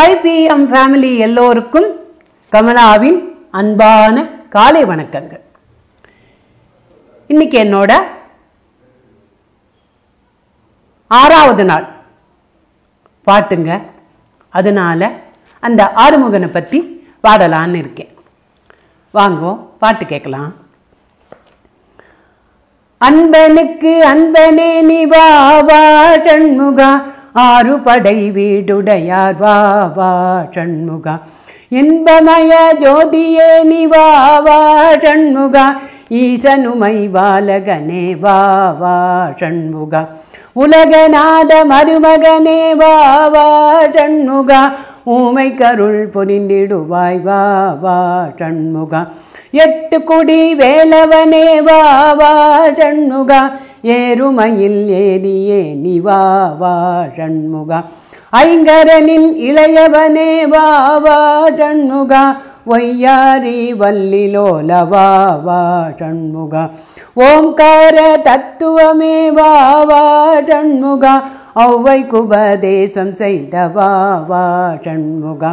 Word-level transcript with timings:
Five 0.00 0.20
PM 0.24 0.62
family 0.72 1.18
எல்லோருக்கும் 1.18 1.86
கமலாவின் 2.52 3.18
அன்பான 3.50 4.22
காலை 4.54 4.84
வணக்கங்கள். 4.84 5.42
இன்னைக்கு 7.26 7.56
என்னோட 7.64 7.92
ஆறாவது 11.06 11.64
நாள். 11.64 11.86
பாட்டுங்க. 13.26 13.70
அதனால 14.48 15.10
அந்த 15.60 15.92
ஆறுமுகனை 15.96 16.50
பற்றி 16.56 16.80
பாடலான்னு 17.28 17.80
இருக்கேன். 17.82 18.12
வாங்கோ 19.14 19.52
பாட்டு 19.78 20.06
கேட்கலாம். 20.06 20.50
அன்பனுக்கு 22.98 23.94
அன்பனே 24.14 24.82
நீ 24.82 25.04
வா 25.04 25.28
வா 25.60 25.84
சண்முகா. 26.26 26.92
ஆறு 27.34 27.80
படை 27.80 28.30
வீடுடையார் 28.30 29.36
வாவா 29.36 29.92
வா 29.96 30.12
சண்முகா. 30.54 31.14
இன்பமய 31.70 32.52
ஜோதியே 32.82 33.50
நிவாவா 33.70 34.42
வா 34.42 34.58
சண்முகா. 34.94 35.64
ஈசனுமை 36.10 36.96
பாலகனே 37.14 38.04
வாவா 38.20 38.76
வா 38.78 38.96
சண்முகா. 39.40 40.02
உலகநாத 40.56 41.52
மருமகனே 41.72 42.74
வாவா 42.74 43.28
வா 43.30 43.46
சண்முகா. 43.96 44.62
ஊமை 45.04 45.54
கருள் 45.54 46.10
புரிந்திடுவாய் 46.14 47.22
வாவா 47.22 47.78
வா 47.80 48.28
சண்முகா. 48.38 49.06
எட்டு 49.50 50.04
குடி 50.04 50.54
வேலவனே 50.54 51.46
வாவா 51.60 52.16
வா 52.16 52.32
சண்முகா. 52.80 53.40
ஏறுமையில் 53.84 54.88
ஏறியே 55.00 55.60
நிவா 55.74 56.20
வாழண்முகா 56.60 57.78
ஐங்கரனின் 58.32 59.28
இளையவனே 59.38 60.30
வா 60.46 60.66
வா 60.98 61.18
ஒய்யாரி 62.66 63.72
வல்லிலோலவா 63.72 65.06
வா 65.44 65.60
வா 65.88 66.64
ஓம்கார 67.16 67.98
தத்துவமே 68.22 69.30
வா 69.30 69.50
வா 69.84 70.02
சண்முகா 70.48 71.14
ஔவை 71.56 72.00
குபதேசம் 72.06 73.14
செய்தவா 73.14 73.90
வா 74.28 74.44
வா 74.82 75.52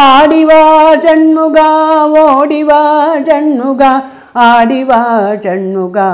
ஆடிவா 0.00 0.60
சண்முகா 0.96 1.68
ஓடிவா 2.16 2.80
சண்முகா 3.24 3.92
ஆடிவா 4.34 5.00
சண்முகா 5.44 6.08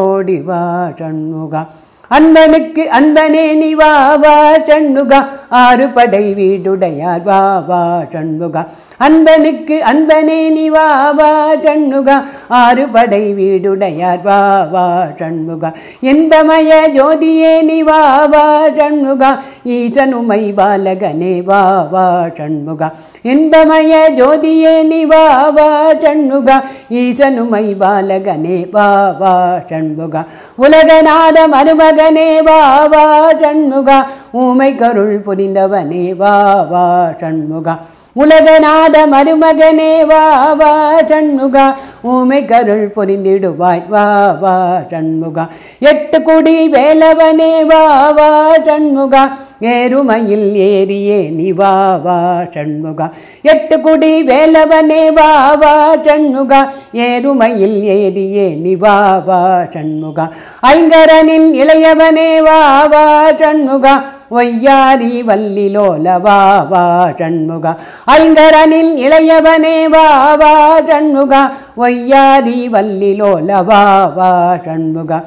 ஓடிவா 0.00 0.60
சண்முகா 0.98 1.62
அன்பனுக்கு 2.10 2.82
அன்பனே 2.90 3.44
நீ 3.54 3.70
வா 3.74 3.90
வா 4.16 4.36
சண்முகா 4.68 5.18
ஆறு 5.50 5.88
படை 5.88 6.34
வீடுடையார் 6.34 7.22
வா 7.22 7.58
வா 7.68 8.02
சண்முகா. 8.12 8.62
அன்பனுக்கு 8.98 9.82
அன்பனே 9.82 10.50
நீ 10.50 10.68
வா 10.68 11.12
வா 11.12 11.54
சண்முகா. 11.54 12.16
ஆறு 12.48 12.88
படை 12.88 13.32
வீடுடையார் 13.32 14.22
வா 14.22 14.68
வா 14.72 15.06
சண்முகா. 15.20 15.72
இன்பமய 16.02 16.70
ஜோதியே 16.96 17.62
நீ 17.62 17.82
வா 17.82 18.26
வா 18.26 18.68
சண்முகா. 18.68 19.30
ஈசனுமை 19.64 20.54
பாலகனே 20.58 21.44
வா 21.44 21.88
வா 21.90 22.28
சண்முகா. 22.38 22.90
இன்பமய 23.22 23.92
ஜோதியே 24.18 24.82
நீ 24.82 25.04
வா 25.04 25.50
வா 25.50 25.92
சண்முகா. 25.92 26.60
ஈசனுமை 26.90 27.74
பாலகனே 27.80 28.70
வா 28.70 29.16
வா 29.20 29.34
சண்முகா. 29.70 30.24
உலகநாத 30.58 31.48
மருமகனே 31.48 32.42
வா 32.42 32.86
வா 32.86 33.32
சண்முகா. 33.32 33.98
ஊமை 34.32 34.74
கருள் 34.74 35.20
புரிந்தவனே 35.20 36.14
வா 36.14 36.66
வா 36.70 37.14
சண்முகா. 37.20 37.78
உலகநாத 38.16 39.06
மருமகனே 39.06 40.04
வா 40.06 40.54
வா 40.54 41.00
சண்முகா. 41.00 41.76
ஊமை 42.02 42.44
கருள் 42.44 42.92
பொரிந்திடுவாய் 42.96 43.82
வா 43.88 44.32
வா 44.32 44.82
சண்முகா. 44.90 45.48
எட்டு 45.78 46.22
குடி 46.22 46.68
வேலவனே 46.68 47.64
வா 47.64 48.12
வா 48.12 48.56
சண்முகா. 48.66 49.30
ஏறுமையில் 49.60 50.54
ஏறியே 50.54 51.30
நீ 51.30 51.50
வா 51.50 51.96
வா 51.96 52.42
சண்முகா. 52.54 53.10
எட்டு 53.42 53.80
குடி 53.80 54.22
வேலவனே 54.22 55.12
வா 55.12 55.54
வா 55.54 55.94
சண்முகா. 55.96 56.72
ஏறுமையில் 56.92 57.82
ஏறியே 57.82 58.56
நீ 58.56 58.74
வா 58.74 59.18
வா 59.18 59.66
சண்முகா. 59.74 60.28
ஐங்கரனின் 60.62 61.54
இளையவனே 61.54 62.42
வா 62.42 62.86
வா 62.86 63.30
சண்முகா. 63.30 64.16
ஒய்யாரி 64.30 65.22
வல்லிலோலவா 65.22 66.38
வா 66.68 66.82
ஷண்முகா. 67.18 67.72
சண்முகா 68.06 68.90
இளையவனே 68.96 69.88
வா 69.88 70.34
வா 70.34 70.52
ஷண்முகா. 70.78 71.42
ஒய்யாரி 71.78 72.68
வல்லிலோலவா 72.68 73.82
வா 74.16 74.30
ஷண்முகா. 74.66 75.18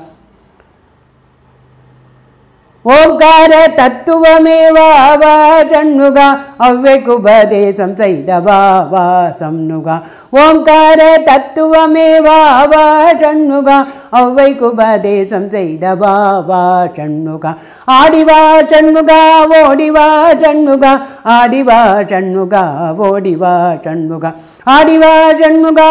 ஓங்கார 2.85 3.67
தத்துவமே 3.75 4.71
வா 4.71 5.15
வா 5.15 5.33
ஷண்முகா. 5.61 6.27
அவ்வைக்கு 6.61 7.11
உபதேசம் 7.13 7.95
செய்த 7.95 8.39
வா 8.45 8.59
வா 8.91 9.05
சண்முகா 9.39 9.95
ஓங்கார 10.41 10.99
தத்துவமே 11.27 12.09
வா 12.25 12.37
வா 12.71 12.83
சண்முகா 13.21 13.77
அவ்வைக்கு 14.19 14.65
உபதேசம் 14.69 15.47
செய்த 15.49 15.93
வா 15.95 16.13
வா 16.49 16.61
சண்முகா 16.97 17.51
ஆடிவா 17.95 18.39
சண்முகா 18.71 19.19
ஓடிவா 19.59 20.05
சண்முகா 20.43 20.91
ஆடிவா 21.35 21.79
சண்முகா 22.11 22.63
ஓடிவா 23.07 23.53
சண்முகா 23.83 24.31
ஆடிவா 24.67 25.11
சண்முகா 25.41 25.87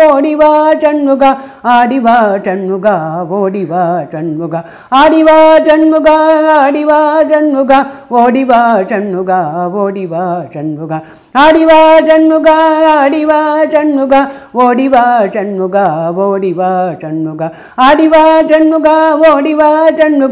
ஓடிவா 0.00 0.50
சண்முகா 0.82 1.30
ஆடிவா 1.70 2.16
சண்முகா 2.46 2.94
ஓடிவா 3.30 3.84
சண்முகா 4.12 4.60
ஆடிவா 4.92 5.36
சண்முகா 5.68 6.14
ஓடிவா 6.60 6.98
சண்முகா 7.30 7.78
ஆடிவா 8.20 8.60
சண்முகா 8.90 9.38
ஓடிவா 9.82 10.22
சண்முகா 10.54 10.98
ஆடிவா 11.44 11.78
சண்முகா 12.08 12.56
ஆடிவா 12.94 13.38
சண்முகா 13.74 14.20
ஓடிவா 14.64 15.04
சண்முகா 15.36 15.84
ஓடிவா 16.26 16.70
சண்முகா 17.02 17.48
ஆடிவா 17.86 18.22
சண்முகா 18.50 18.96
ஆடிவா 19.20 19.68
சண்முகா 20.00 20.26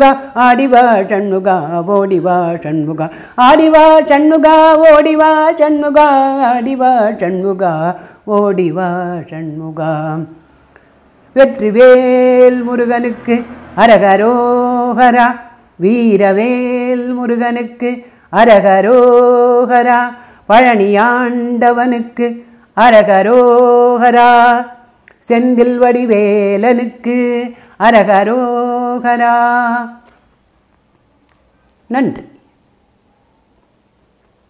ஓடிவா 0.49 0.87
சண்முகா 1.11 1.59
ஓடிவா 1.99 2.37
சண்முகா 2.65 3.07
ஆடிவா 3.47 3.85
சண்முகா 4.11 4.57
ஓடிவா 4.91 5.31
சண்முகா 5.61 6.07
ஆடிவா 6.51 6.93
சண்முகா 7.23 7.73
ஓடிவா 8.39 8.89
சண்முகா 9.31 9.91
வெற்றிவேல் 11.37 12.61
முருகனுக்கு 12.69 13.37
அரகரோஹரா 13.83 15.27
வீரவேல் 15.85 17.07
முருகனுக்கு 17.19 17.91
அரகரோஹரா 18.41 19.99
பழனியாண்டவனுக்கு 20.51 22.27
அரகரோஹரா 22.77 24.31
செந்தில் 25.29 25.77
வடிவேலனுக்கு 25.83 27.19
அரகரோஹரா 27.89 29.35
நன்றி. 31.91 32.25